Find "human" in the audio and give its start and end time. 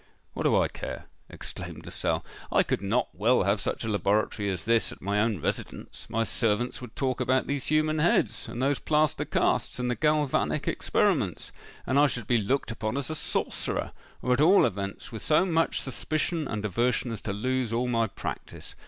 7.67-7.99